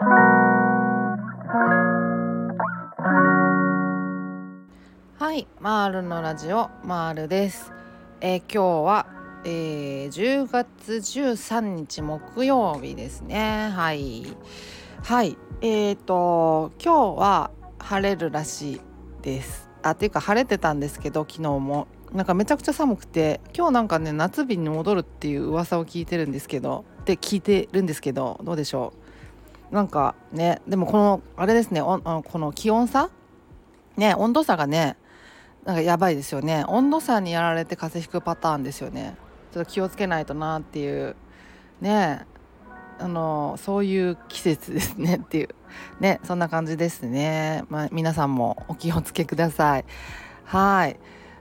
[0.00, 0.04] は
[5.34, 7.72] いマールのラジオマールです。
[8.20, 9.06] えー、今日は、
[9.44, 13.70] えー、10月13日木曜日ですね。
[13.70, 14.24] はい。
[15.02, 15.36] はい。
[15.62, 18.80] えーと今日は晴れるらしい
[19.22, 19.68] です。
[19.82, 21.88] あっていうか晴れてたんですけど昨日も。
[22.12, 28.97] なんかめちゃくちゃ寒くて今日なんかね夏日に戻るっていう噂を聞いてるんですけどって聞いてるんですけどどうでしょう？
[29.70, 33.10] なんかねでもこのあれですねこの気温差？
[33.96, 34.96] ね温度差がね
[35.64, 36.64] なんかやばいですよね。
[36.68, 39.16] 温度差にやられて風邪ひくパターンですよね。
[39.52, 41.14] ちょっと気をつけないとなっていう。
[41.80, 42.26] ね
[43.00, 45.20] あのそういう季節ですね。
[45.22, 45.48] っていう。
[46.00, 49.84] ねそんな感じですね、まあ、皆さんもお気をつけください。
[50.44, 50.96] はい。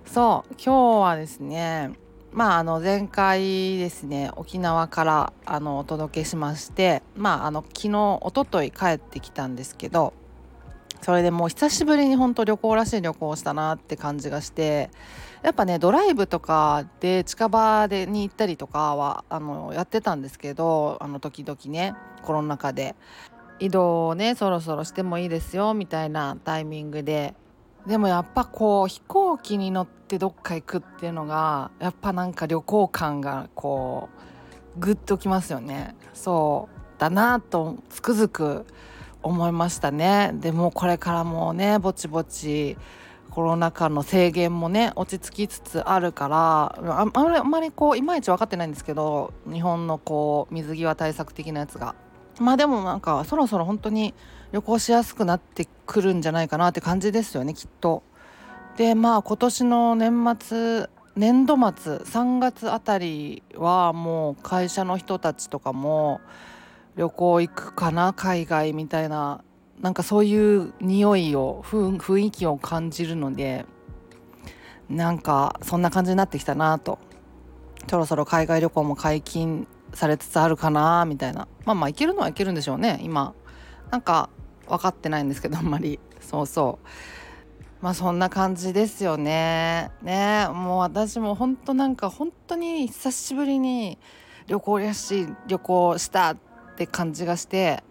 [0.05, 1.91] そう今日はですね
[2.31, 10.13] まああの前回ですね沖縄からあのお届けしましてまああの昨日おととい帰ってきたんですけど
[11.01, 14.89] それでもう久しぶりに本当旅行らしい旅行をしたなって感じがして
[15.43, 22.95] やっぱねドライブとかで近場でに行ったりとかはあのやってたんですけどあの時々ねコロナ禍で。
[23.59, 27.33] 移動をねそろそろしてもいいですよみたいなタイミングで
[27.87, 34.09] でもやっぱこう飛行機に乗ってどっか行くっていうのがやっぱなんか旅行感がこ
[34.75, 35.95] うグッときますよね。
[36.13, 38.65] そうだなとつくづく
[39.23, 40.31] 思いましたね。
[40.35, 42.77] でもこれからもねぼちぼち
[43.31, 51.95] コロナ禍の制限もね落ち着きつつあるからああんまりこういまいち分かってないんですけど日本のこう水際対策的なやつが。
[52.39, 54.13] まあでもなんかそろそろ本当に
[54.51, 58.03] 旅行しやすくなってくるんじゃないかなって感じですよねきっと。
[58.77, 66.21] でまあ今年の年末年度末3月あたりはもう会社の人たちとかも
[66.95, 69.43] 旅行行くかな海外みたいな
[69.81, 73.65] なんかそういう匂いを雰囲気を感じるので
[74.89, 76.99] なんかそんな感じになってきたなと。
[77.89, 81.47] そろそろ海外旅行も解禁されつつあるかなみたいな。
[81.65, 83.33] まあまあ行けるのは行けるんでしょうね今。
[83.91, 84.29] なんか
[84.67, 85.99] 分かってないんですけどあんまり。
[86.19, 86.87] そうそう。
[87.81, 89.91] まあそんな感じですよね。
[90.01, 90.47] ね。
[90.53, 93.97] もう私も本当なんか本当に久しぶりに
[94.47, 96.37] 旅行らしい旅行したっ
[96.75, 97.83] て感じがして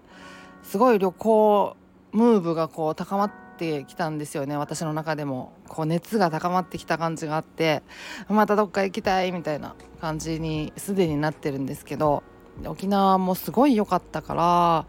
[0.63, 1.77] すごい旅行
[2.13, 4.57] ムーブがこう高まってきたんですよね。
[4.57, 5.57] 私の中でも。
[5.69, 7.83] こう熱が高まってきた感じがあって
[8.29, 12.23] またどっか行きたいみたいな感じにすでになってるんですけど
[12.65, 14.87] 沖縄もすごい良かったから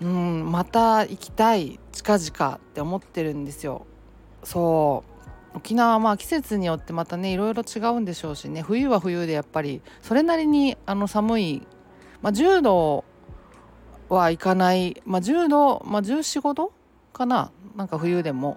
[0.00, 3.86] うんまた行きたい近々って思ってるんですよ。
[4.44, 5.04] そ
[5.54, 8.62] う沖縄はまあ季節によってまたねいろいろ違うんでしょうしね。
[8.62, 11.66] 冬は冬でやっぱりそれなりにあの寒い、
[12.22, 13.04] まあ、10度
[14.08, 16.72] はいかない、まあ、10度、まあ、1415度
[17.12, 17.50] かな。
[17.76, 18.56] なんか冬でも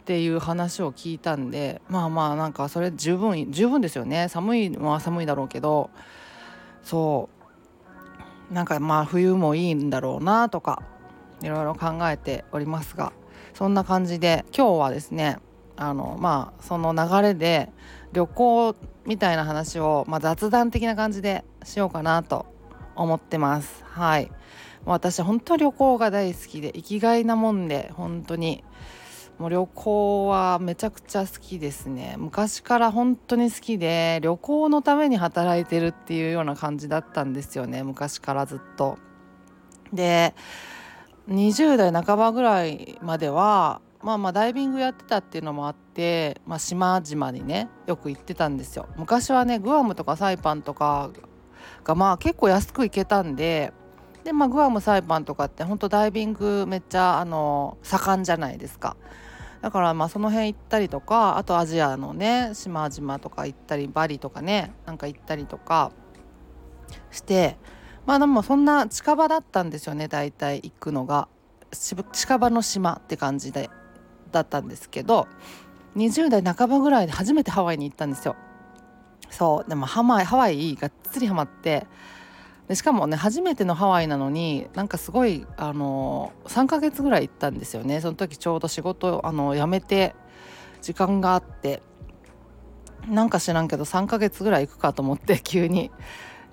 [0.00, 1.80] っていう話を聞いたんで。
[1.88, 4.28] まあまあなんかそれ十分十分ですよね。
[4.28, 5.90] 寒いのは寒いだろうけど。
[6.82, 7.41] そう。
[8.52, 10.82] なんかまあ冬もいいんだろうなとか
[11.42, 13.12] いろいろ考えておりますが
[13.54, 15.38] そんな感じで今日はですね
[15.76, 17.70] あのまあその流れで
[18.12, 18.76] 旅行
[19.06, 22.46] みたいな話を、まあ、雑談的な感じでしようかなと
[22.94, 23.82] 思ってます。
[23.84, 24.30] はい。
[24.84, 28.64] 私本当旅行が大好きで生きがいなもんで本当に
[29.42, 32.14] もう旅行はめちゃくちゃ好きですね。
[32.16, 37.82] 昔から本当に好きで旅行のために働いてるっていうような感じだったんですよね。
[37.82, 38.98] 昔からずっと。
[39.92, 40.36] で
[41.28, 48.86] 20代半ばぐらいまではまあまあダイビングやってたっていうのもあって、まあ、島々にねよく行ってたんですよ。
[48.96, 51.10] 昔はねグアムとかサイパンとか
[51.82, 53.72] がまあ結構安く行けたんで
[54.22, 58.96] でまあグアムサイパンとかってほんとダイビングめっちゃあの盛んじゃないですか。
[59.62, 65.92] だからまあその辺行ったりとかあとアジアのね島々とか行ったりバリとかねなんか行ったりとか
[67.10, 67.56] して
[68.04, 71.28] まあでもそんな近場だったんですよね大体行くのが。
[72.12, 73.70] 近場の島って感じで
[74.30, 75.26] だったんですけど
[75.96, 78.36] 20代半ばぐらいで初めてハワイに行ったんですよ。
[79.30, 81.86] そうでもハワイハワイがっつりハマって
[82.68, 88.00] でしかもね初めてのハワイなのになんかすごいあの3ヶ月ぐらい行ったんですよね。
[88.00, 90.14] その時ちょうど仕事あの辞めて
[90.80, 91.82] 時間があって。
[93.08, 95.90] なんか知らんけど3ヶ月ぐらい行くかと思って 急に。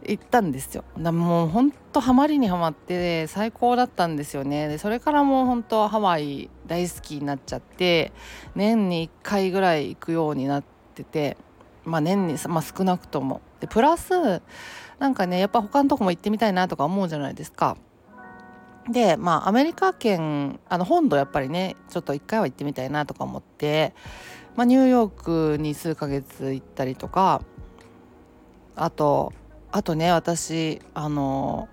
[0.01, 0.85] 行ったんですよ。
[0.97, 4.69] だもうほんとハマりにはまって最高だったんですよね。
[4.69, 8.13] でそれからもう本当ハワイ大好きになっちゃって
[8.55, 10.63] 年に1回ぐらい行くようになっ
[10.95, 11.37] てて。
[11.85, 13.41] まあ年に、まあ、少なくとも。
[13.59, 14.41] でプラス
[14.99, 17.77] なんかねやっぱ他のとこも行ってみたいなとか思うじゃないですか。
[18.89, 23.93] でまあアメリカ圏あの本土やっぱりねちょっと一回は行ってみたいなとか思って、
[24.55, 27.41] まあ、ニューヨークに数ヶ月行ったりとか
[28.75, 29.31] あと
[29.71, 31.69] あとね私あの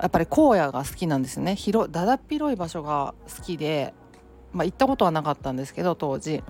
[0.00, 1.54] やっぱり荒野が好きなんですね。
[1.54, 3.94] 広だだっ広い場所が好きで、
[4.52, 6.42] まあ、行ったことはなかったんですけど当時。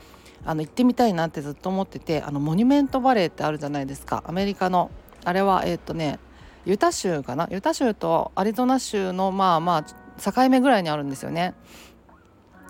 [0.45, 4.25] あの行ってみたいなってずっと思っててあのモニュメントバレーってあるじゃないですか。
[4.27, 4.91] アメリカの。
[5.25, 6.19] あれはえっ、とね
[6.65, 7.49] ユタ州かな？
[7.51, 11.55] ユタ州とアリゾナ州のまあまあ境目ぐらいにあるんですよね。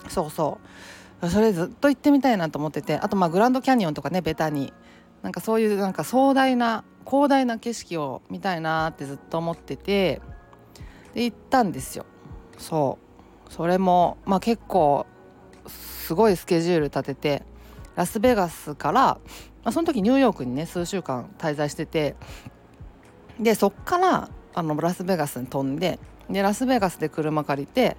[0.08, 0.58] そうそ
[1.22, 1.28] う。
[1.28, 4.72] それずっと行ってみたいなと思っててあとまあグランドキャニオンとかねベタに。
[5.22, 10.20] なんかそういうなんか壮大な広大な景色を見たいなってずっと思ってて
[11.14, 12.06] で行ったんですよ。
[12.58, 12.98] そ
[13.48, 13.52] う。
[13.52, 15.06] それもまあ結構
[15.68, 17.42] すごいスケジュール立てて
[17.94, 19.18] ラスベガスから、
[19.64, 22.16] まあ、その時ニューヨークにね数週間滞在してて
[23.38, 25.98] でそっからあのラスベガスに飛んで
[26.30, 27.96] でラスベガスで車借りて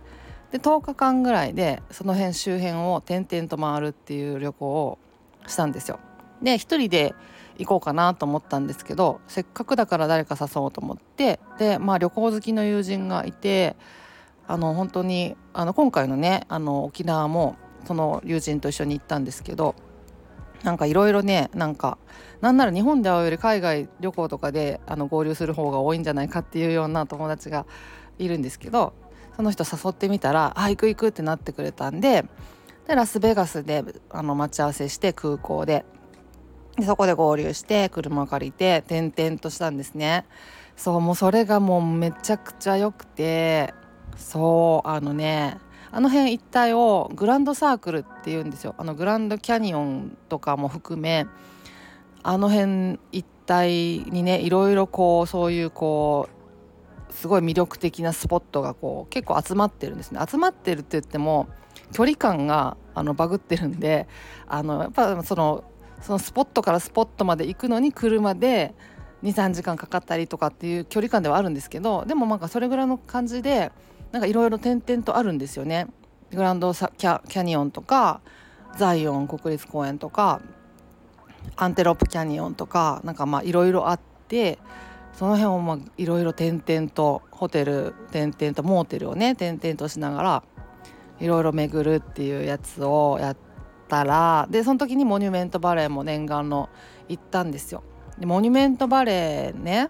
[0.52, 5.00] で10日間ぐらいでその辺周辺を転々と回るっていう旅行を
[5.48, 6.00] したんですよ。
[6.42, 7.16] で1人で
[7.58, 13.76] 行こうかなと思ったんですけどせっかくだから誰か誘おうと思ってで、まあ、旅行好きの友人がいて
[14.48, 17.56] あの本当にあの今回のねあの沖縄も
[17.86, 19.76] その友人と一緒に行ったんですけど
[20.64, 21.98] なんかいろいろねなんか
[22.42, 27.66] なんなら日本で会うより海外旅行とかであの合流する方が多いんじゃないかっていうような友達が
[28.18, 28.94] いるんですけど
[29.36, 32.26] その人誘ってみたら「あ行く行く」ってなってくれたんで
[32.88, 35.86] でラスベガスであの待ち合わせして空港で。
[36.76, 40.26] でそこで合流して車借りて転々としたんですね。
[40.76, 43.76] そうもうそれがもうめちゃくちゃ良くて
[44.18, 45.60] そうあのね
[45.94, 48.74] あの辺一帯をグランドサークルっていうんですよ。
[48.80, 51.28] あのグランドキャニオンとかも含め
[52.24, 56.28] あの辺一帯にねいろいろこうそういうこ
[57.10, 60.20] うすごい魅力的なスポットがこう結構集まってるんですね。
[60.28, 61.48] 集まってるって言っても
[61.92, 64.08] 距離感があのバグってるんで
[64.48, 65.64] あのやっぱその
[66.02, 68.74] そのスポットからスポットまで行くのに車で
[69.22, 73.72] 23時間かかったりとかっていう距離感ではあるんですけどでもなんかそれぐらいの感じで
[74.14, 75.88] なんかいろいろ点々とあるんですよね。
[76.32, 78.22] グランドキャニオンとか
[78.78, 80.40] ザイオン国立公園とか
[81.56, 84.60] アンテロープキャニオンとかなんかまあいろいろあって
[85.14, 90.44] その辺をまあいろいろ点々とホテル点々とモーテルをね点々としながら
[91.20, 93.38] いろいろ巡るっていうやつをやっ
[93.88, 96.70] たらでその時にモニュメントバレーも念願の
[97.10, 97.84] 行ったんですよ。
[98.20, 99.90] でモニュメントバレーね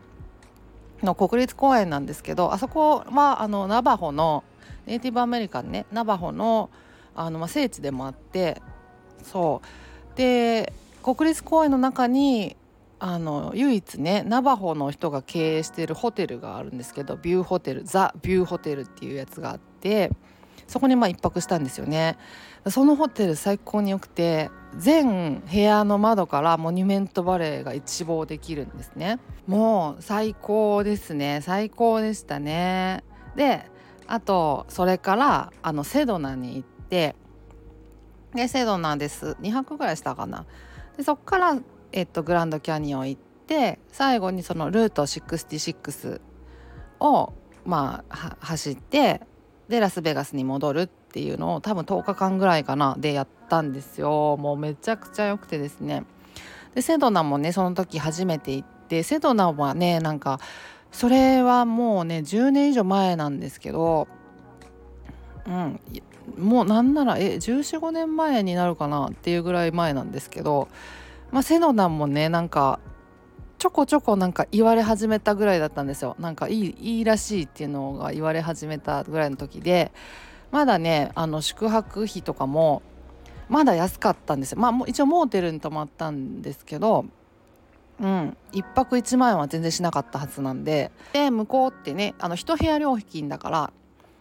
[1.03, 4.43] の国立公園なんですけどあそこはあのナバホの
[4.85, 6.69] ネイティブアメリカンねナバホの
[7.15, 8.61] あの、まあ、聖地でもあって
[9.23, 10.17] そう。
[10.17, 12.55] で国立公園の中に
[12.99, 20.11] あの唯一ねナバホの人が経営してるホテルがあるんですけどビューホテルザ・ビューホテルっていうやつがあって
[20.67, 22.17] そこにまあ1泊したんですよね。
[22.69, 29.19] そのホテル最高に良くて全部屋の窓からモニュメントバレーが一望できるんですね。
[29.47, 31.41] もう最高ですね。
[31.43, 33.03] 最高でしたね。
[33.35, 33.69] で
[34.07, 37.15] あとそれからあのセドナに行って
[38.33, 39.37] でセドナです。
[39.41, 40.45] 2泊ぐらいしたかな。
[40.97, 41.57] でそっから、
[41.91, 46.21] えっと、グランドキャニオン行って最後にそのルート66
[46.99, 47.33] を
[47.65, 49.21] まあ走って
[49.69, 54.37] でラスベガスに戻るっていうのを多分10日間ぐらいかなでやったんですよ。
[54.37, 56.05] もうめちゃくちゃ良くてですね。
[56.75, 60.39] でセドナもねその時初めて行ってセドナはねなんか
[60.91, 64.07] それはもうね10年以上前なんですけど
[65.47, 65.79] うん
[66.37, 70.67] もうなんならえ1415年前になるかなっていうぐらい前なんですけど、
[71.31, 72.79] まあ、セドナもねなんか
[73.63, 76.17] ちょこちょこなんか言われ始めたぐらいだったんですよ。
[76.19, 79.93] なんかいいいいらしいっていうのが言われ始めたぐらいの時で
[80.51, 82.81] まだねあの宿泊費とかも
[83.47, 84.59] まだ安かったんですよ。
[84.59, 87.05] まあ一応モーテルに泊まったんですけど
[88.01, 90.91] うん1泊1万円は全然しなかったはずなんで。
[91.13, 93.73] で向こうってねあの1部屋料金だから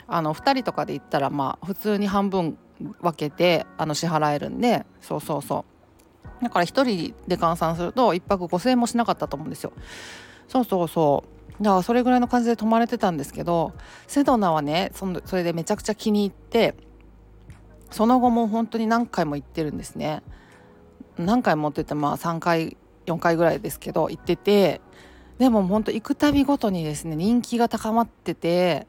[0.06, 2.56] あの2人とかで行ったらまあ普通に半分
[3.00, 5.71] 分けてあの支払えるんでそうそうそう。
[6.42, 9.72] だから1人で換算すると1泊5,000円もしなかったと思うんですよ。
[10.48, 11.24] そうそうそ
[11.60, 13.72] うだからそれぐらいの感じで泊まれてたんですけど
[14.06, 16.74] セドナはねそのそれでめちゃくちゃ気に入って
[17.90, 20.22] その後も本当に何回も行ってるんですね。
[21.18, 24.80] 何回もって言ってまあ3回4回ぐらいですけど行ってて
[25.38, 28.86] でも本当行くたびごとにですね人気が高まってて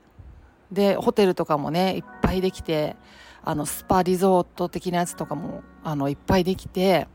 [0.71, 2.95] でホテルとかもねいっぱいできて
[3.43, 7.07] あのスパリゾート的なやつとかもあのいっぱいできて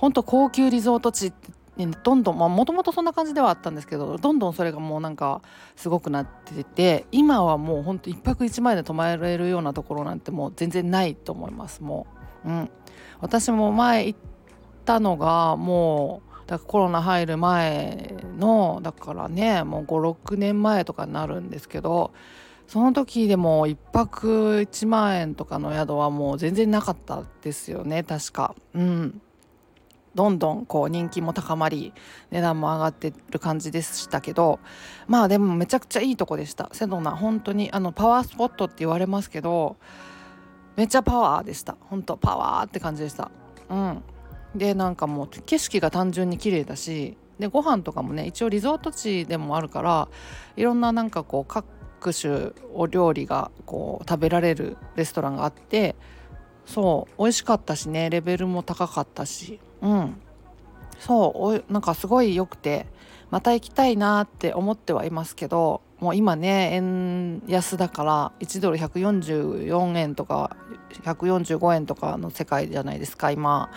[0.00, 1.30] 本当高級リゾート地
[1.76, 5.42] どんどんもともとそんな感じではあったんですけどどんどんそれがもうなんか
[5.76, 12.06] すごくなってて今はもうほんと1泊1万円で泊まれるようなところなんてもう全然ないと思いますも
[12.44, 12.48] う。
[12.48, 12.70] うん、
[13.20, 14.18] 私も前行っ
[14.86, 22.12] たのがもうだからコロナ入る前のだからねもう56年前とかになるんですけど
[22.66, 28.54] その時でも1泊1万円とかの宿はもう全然なかったですよね確か。
[28.74, 29.20] うん
[30.14, 31.92] どんどんこう人気も高まり
[32.30, 34.58] 値段も上がってる感じでしたけど
[35.06, 36.68] まあでもめちゃくちゃいいとこでした。
[36.72, 39.76] セドナ本当にあのパワースポットって言われますけど
[40.76, 41.76] めっちゃパワーでした。
[41.80, 43.30] 本当パワーって感じでした。
[43.68, 44.02] うん。
[44.54, 50.08] でなんかもう景色が単純に綺麗だしでご飯とかもね一応リゾート地でもあるから
[50.56, 55.94] いろんななんかこう各種お料理がこう食べられるレストランがあって
[56.70, 59.60] そう美味しかったしねレベルも高かったし。
[59.82, 60.20] うん。
[61.00, 62.86] そうなんかすごい良くて
[63.30, 70.56] また行きたいなって思ってはいますけどもう今ね円安だから1ドル144円とか
[71.02, 73.70] 145円とかの世界じゃないですか今。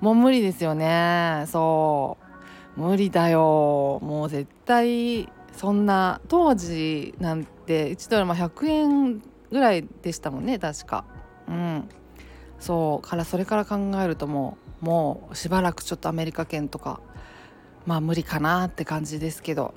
[0.00, 1.44] もう無理ですよね。
[1.46, 2.18] そ
[2.76, 2.80] う。
[2.80, 4.00] 無理だよ。
[4.02, 11.04] もう絶対そんな当時なんて1ドルま100円ぐらいでしたもんね確か。
[11.48, 11.88] うん。
[12.64, 17.02] そうからそれから考えるともうもうしばらくちょっとアメリカ圏とか
[17.84, 19.74] まあ無理かなって感じですけど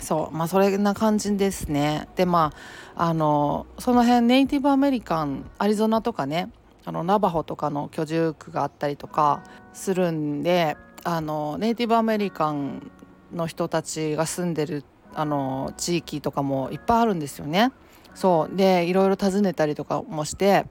[0.00, 2.54] そうまあそれな感じですねでま
[2.94, 6.50] ああのその辺ネイティブアメリカンアリゾナとかね
[6.86, 9.44] あのナバホとかの居住区があったりとか
[9.74, 12.90] するんであのネイティブアメリカン
[13.34, 14.82] の人たちが住んでる
[15.12, 17.70] あの地域とかもいっぱいあるんですよね。
[18.14, 20.64] そうでいろいろ訪ねたりとかもして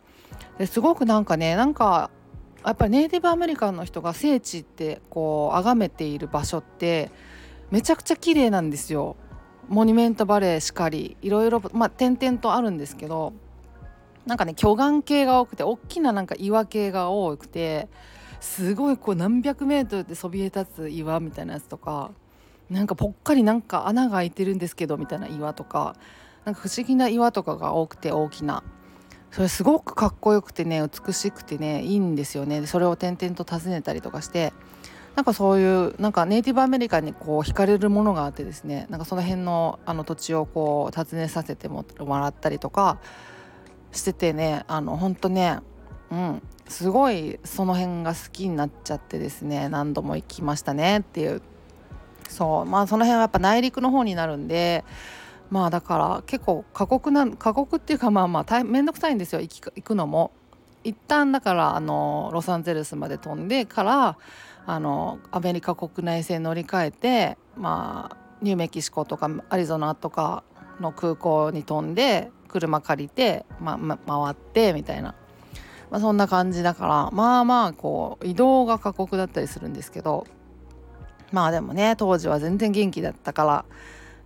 [0.57, 2.09] ですごくなんかねなんか
[2.65, 7.11] やっぱりネイティブアメリカンの人が聖地ってこう崇めている場所って
[7.71, 9.15] めちゃくちゃ綺麗なんですよ。
[9.67, 13.31] モニュメントバレーしかりいろいろまあ点々とあるんですけど
[14.25, 17.87] なんかね巨岩系が多くて大きななんか岩系が多くて
[18.41, 22.11] すごいこう何百メートルでそびえ立つ岩みたいなやつとか
[22.69, 25.95] なんかぽっかりなんか穴が開いてるんですけどみたいな岩とか
[26.43, 28.63] なんか不思議な岩とかが多くて大きな
[29.31, 32.65] それすごくかっこよくてね美しくてねいいんですよね。
[32.67, 34.53] それを点々と訪ねたりとかして
[35.15, 42.99] なんかそういうなんかネイティブアメリカにこう惹かれるものがあってですねなんかその辺のあの土地をこう訪ねさせてもらったりとか
[43.91, 45.59] しててねあの本当ね
[46.11, 51.41] うんすごいその辺が好きになっちゃってですね何度も行きましたねっていう。
[52.27, 54.85] そうまあその辺はやっぱ内陸の方になるんで
[55.51, 60.31] まあだから結構過酷な過酷っていうかまあまあ面倒くさいんですよ行くのも。
[60.83, 64.17] 一旦だからあのロサンゼルスまで飛んでから
[64.65, 70.43] あのアメリカ国内線乗り換えてまあニューメキシコとかアリゾナとか
[70.79, 75.13] の空港に飛んで車借りて、まあ、回ってみたいな、
[75.91, 80.25] まあ、そんな感じだからまあまあこう移動が過酷だったりするんですけど
[81.31, 83.65] まあでもね当時は全然元気だったから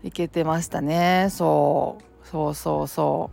[0.06, 1.28] 行けてましたね。
[1.32, 2.28] そう。
[2.28, 3.32] そうそうそ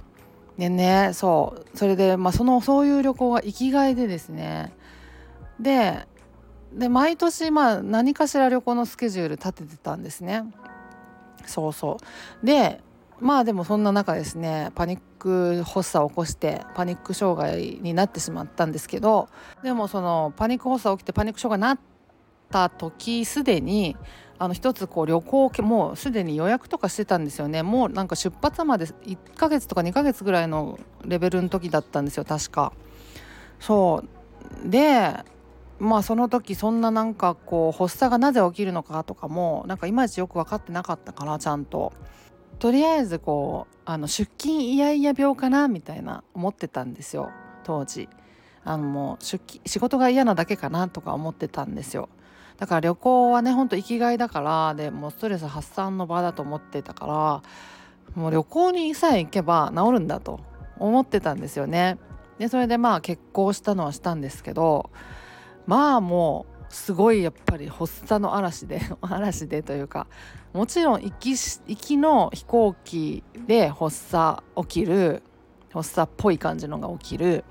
[0.57, 0.61] う。
[0.61, 1.77] でねそう。
[1.77, 4.73] それで、まあ、そのそういう旅行が生きがいでですね。
[5.61, 6.07] で
[6.73, 10.45] で毎年まあ何かしら旅行のスケジュール立ててたんですね。
[11.47, 11.99] そうそ
[12.43, 12.47] う。
[12.47, 12.81] で
[13.21, 19.29] まあでもそんな中ですねパニック発作を起こしてパニック障害になってしまったんですけど
[19.63, 21.85] でもそのパニック発作起きてパニック障害になっ
[22.51, 23.97] た時すでに
[24.43, 27.63] あの一つこう旅行もうすでに予約とかしてたんですよね。
[27.63, 32.73] もうなんか出発まで1ヶ月とか2ヶ月ぐらいのレベルの時だったんですよ確か。
[33.61, 34.03] そ
[34.65, 34.69] う。
[34.69, 35.15] で
[35.79, 41.93] まあその時そんななんかこう発作がなぜ起きるのかとかもなんかいまいちよく分かってなかったからちゃんと。
[42.59, 47.31] とりあえずこうあの出勤イヤイヤ病かなみたいな思ってたんですよ
[47.63, 48.09] 当時。
[48.65, 52.09] あのもう出勤仕事が嫌なだけかなとか思ってたんですよ。
[52.59, 57.43] だから旅行はねほんと生きがいだからでもうストレス発散の場だと思ってたから
[58.15, 60.41] もう旅行にさえ行けば治るんだと
[60.79, 61.99] 思ってたんですよね。
[62.39, 64.91] でそれでまあ結婚したのはしたんですけど
[65.67, 70.07] まあもうすごいやっぱり発作の嵐で 嵐でというか
[70.53, 75.23] もちろん行き行きの飛行機で発作起きる
[75.73, 77.45] 発作っぽい感じのが起きる。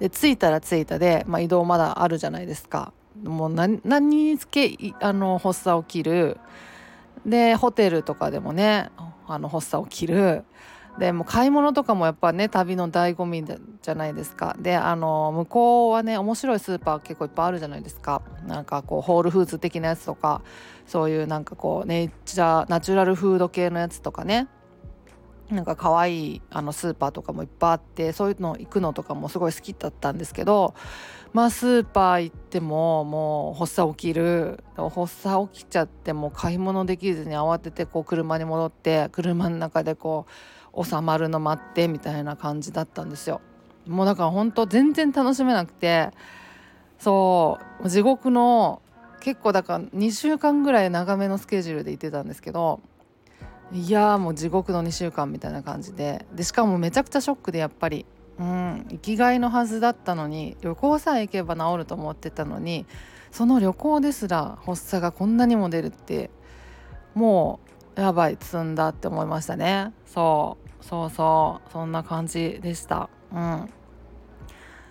[0.00, 2.92] で着いたら着いたで、まあ、移動まだあるじゃないですか。
[3.22, 6.38] もう何につけあの発作起きる。
[7.24, 8.90] でホテルとかでもね
[9.26, 10.44] あの発作起きる。
[10.98, 14.56] でも買い物とかもやっぱね旅の醍醐味じゃないですか。
[14.60, 18.22] であの向こうはね面白いスーパー結構いっぱいあるじゃないですか。
[18.46, 20.42] なんかこうホールフーズ的なやつとか
[20.86, 24.46] そういうなんかこうネイチャーナチュラルフード系のやつとかね。
[25.50, 30.74] なんか可愛いあのスーパーとかもいっぱいあってそういうの行くのとかもすごい好きだったんですけど
[31.32, 40.26] まあスーパー行ってももう発作起きる発作起きちゃっても買い物できずに慌ててこう車に戻って車の中でこ
[40.72, 43.40] う収まるの待ってみたいな感じだったんですよ。
[43.86, 46.10] もうだから本当全然楽しめなくて
[46.98, 48.80] そう地獄の
[49.20, 52.80] 結構だから2週間ぐらい長めのスケジュールで行ってたんですけど
[53.74, 56.24] いやもう地獄の2週間みたいな感じで。
[56.32, 58.06] でしかもめちゃくちゃショックでやっぱり。
[58.38, 62.84] うん生きがいのはずだったのに旅行さえ行けば治ると思ってたのに
[63.30, 66.30] その旅行ですら発作がこんなにも出るって
[67.14, 67.60] も
[67.96, 69.92] うやばい積んだって思いましたね。
[70.06, 73.08] そうそうそうそんな感じでした。
[73.32, 73.70] うん。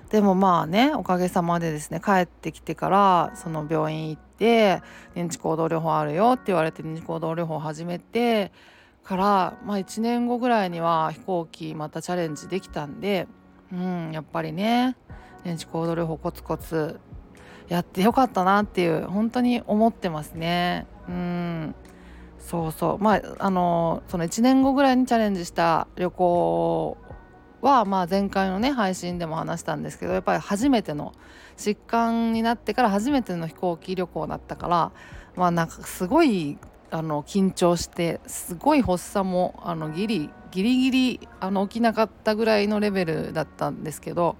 [0.09, 4.32] でもまあねおかげさまでですね帰ってきてからその病院行って
[5.15, 8.51] 認知行動療法あるよって言われて認知行動療法を始めて
[9.03, 13.27] から、まあ、1年後ぐらいには飛行機またチャレンジできたんで、
[13.71, 14.95] うん、やっぱりね
[15.43, 16.99] 認知行動療法コツコツ
[17.67, 20.85] やってよかったなっていう本当に思ってますね。
[21.07, 21.75] うん
[22.39, 26.97] そうそうまああのその1年後ぐらいにチャレンジした旅行
[27.63, 31.13] は、まあ、前回のね配信でも話したんですけどやっぱり初めての
[31.57, 34.91] 疾患になってから初めての飛行機旅行だったから
[35.35, 36.57] まあなんかすごい
[36.91, 44.35] あの緊張してすごい発作もあのギリギリギリあの起きなかったぐらいのレベルだったんですけど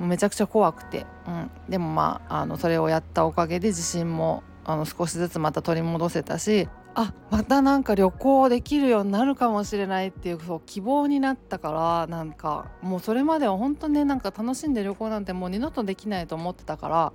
[0.00, 6.68] めちゃくちゃ怖くて、うん、でもまああのそれをやったおかげで自信もあの少しずつまた取り戻せたし
[7.00, 17.12] あまたなんか旅行できるようになるかもしれないっていうそう希望になったからなんかもうそれまでは本当ねなんか楽しんで旅行なんてもう二度とできないと思ってたから。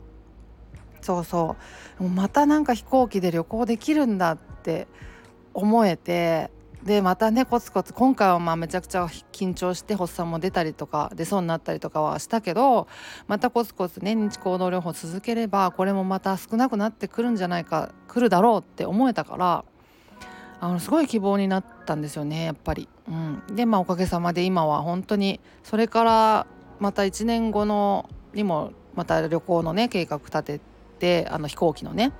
[1.01, 1.57] そうそ
[1.99, 4.87] うまたなんか飛行機で旅行できるんだって
[5.53, 6.49] 思えて
[6.81, 12.87] でまたねコツコツ今回はまあめちゃくちゃ緊張して発作も出たりとか出そうになったりとかはしたけど
[13.27, 19.65] またコツコツね認知行動療法続ければこれもまた少なくなってくるんじゃないか来るだろうって思えたから。
[20.63, 22.87] あのすごい希望になったんですよねやっぱり。
[23.09, 26.47] うん、でまあおかげさまで今は本当にそれから
[26.79, 30.61] また1年後のにもまた旅行のね計画立て
[30.99, 32.13] てあの飛行機のね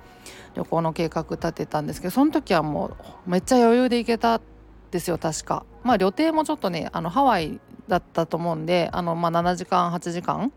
[0.54, 2.88] 旅行の計画立てたんですけどその時はも
[3.26, 4.42] うめっちゃ余裕で行けた
[4.90, 5.64] ですよ確か。
[5.82, 10.52] まあ旅程もちょっとねあのハワイだったと思うんであの、まあ、7時間8時間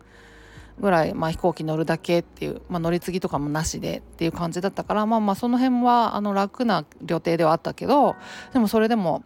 [0.79, 8.15] ぐらい、まあ、飛行機乗るだけっていう、まあ、乗り継ぎとかもなしでっていう感じだったからまあまあその辺はあの楽な旅程ではあったけど
[8.53, 9.23] でもそれでも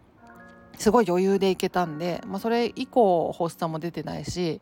[0.78, 4.60] すごい余裕で行けたんで、まあ、それ以降発作も出てないし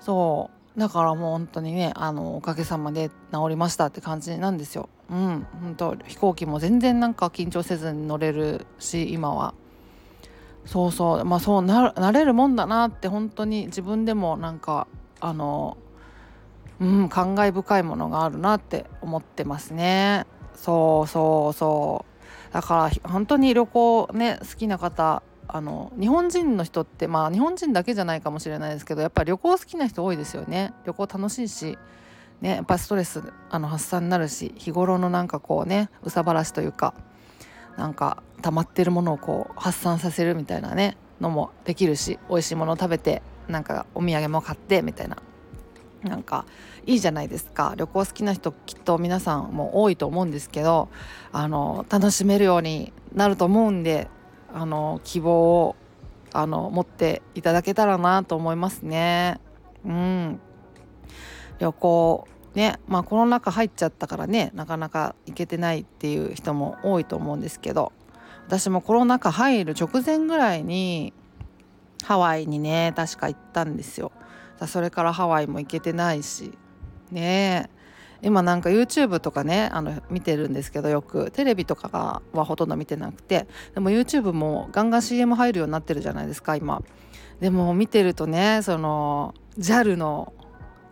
[0.00, 4.90] そうだからもう本当にねあのおかげさまで治りましたって感じなんですよ。
[5.08, 9.54] うん、本当飛行機も全然なんか緊張せずに乗れるし今は。
[10.66, 14.88] そうそうまあそうなれるもんだなって本当に自分でもなんか
[15.20, 15.78] あの
[16.80, 20.26] うん感慨深いものがあるなって思ってますね。
[20.54, 22.52] そうそうそう。
[22.52, 30.72] だから本当に旅行ね好きな方あの日本人の人ってまあ日本人だけじゃないかもしれないですけどやっぱり旅行好きな人多いですよね。
[30.84, 31.78] 旅行楽しいし
[32.40, 36.94] ねやっぱストレスあの発散になるし日頃のなんかこうね憂さ晴らしというか
[37.76, 45.18] なんか溜まってるものをこう発散させるみたいなねのもできるし美味しいものを食べてなんかお土産も買ってみたいな。
[46.02, 46.44] なんか
[46.84, 50.88] いいじゃないですか旅行好きな人きっと皆さんも多いと思うんですけど
[51.32, 54.08] あの楽しめるようになると思うんで
[54.52, 55.76] あの希望を
[56.32, 59.40] あの持っていただけたらなと思いますね。
[59.84, 60.40] うん
[61.58, 67.92] 旅行ねまあコロナ禍入っちゃったからねなかなか行けてないっていう人も多いと思うんですけど
[68.46, 71.12] 私もコロナ禍入る直前ぐらいに
[72.04, 74.12] ハワイにね確か行ったんですよ。
[74.66, 76.52] それからハワイも行けてないし。
[77.10, 77.70] ね
[78.22, 81.30] 今なんか YouTube とかねあの見てるんですけどよく。
[81.30, 83.46] テレビとかはほとんど見てなくて。
[83.74, 86.82] でも YouTube もガンガン CM 入るようになってるじゃないですか今。
[87.40, 90.32] でも見てるとねその JAL の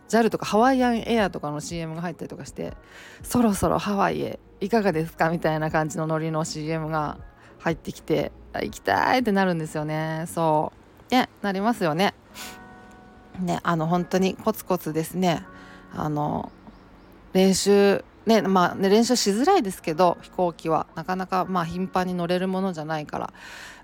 [0.09, 2.75] JAL とかハワイアンエアとかの CM が入ったりとかして
[3.23, 7.19] そろそろハワイへいかがですかみたいな感じのノリの CM が
[7.59, 10.25] 入ってきて行きたいってなるんですよね。
[10.27, 10.73] そ
[11.11, 11.13] う。
[11.15, 12.15] ねなりますよね。
[13.41, 15.45] ねあの本当にコツコツですね。
[15.95, 16.51] あの
[17.33, 20.87] 練習ねまあね練習しづらいですけど飛行機は。
[20.95, 23.33] なかなかまあ頻繁に乗れるものじゃないから、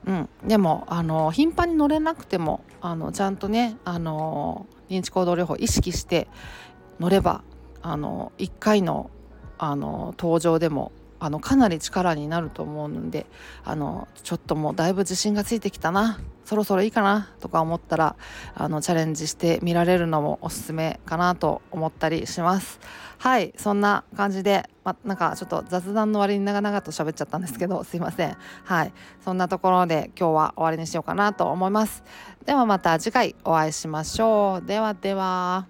[0.07, 6.29] うん、でもあの頻繁に乗れなくてもあのちゃんとねあの認知行動療法意識して
[6.99, 7.43] 乗れば
[7.83, 9.11] あの1回の
[9.59, 13.27] あの登場でもあのかなり力になると思うので
[13.65, 18.17] あのちょっともうだいぶ自信がついてきたなそろそろいいかなとか思ったら
[18.55, 22.81] あのチャレンジしてみられるのもおすすめかなと思ったりします。
[23.19, 28.37] はいそんな感じで、ま、なんかちょっと雑談の割に長々と喋っちゃったんですけどすいません。
[28.65, 28.93] はい
[29.25, 32.03] そんなところで今日は終わりにしようかなと思います。
[32.45, 34.67] ではまた次回お会いしましょう。
[34.67, 35.67] ではでは。